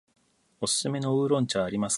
[0.61, 1.89] おすすめの黒烏龍茶はありますか。